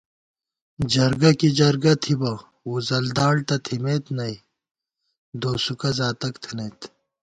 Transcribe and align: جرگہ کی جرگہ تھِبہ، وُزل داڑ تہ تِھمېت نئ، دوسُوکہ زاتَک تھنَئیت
جرگہ 0.93 1.31
کی 1.39 1.49
جرگہ 1.57 1.93
تھِبہ، 2.03 2.33
وُزل 2.69 3.05
داڑ 3.17 3.37
تہ 3.47 3.55
تِھمېت 3.65 4.05
نئ، 4.17 4.35
دوسُوکہ 5.41 5.89
زاتَک 5.97 6.33
تھنَئیت 6.43 6.79